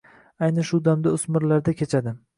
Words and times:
Ayni 0.47 0.65
shu 0.69 0.79
davrda 0.89 1.13
oʻsmirlarda 1.19 1.79
kechadi 1.83 2.19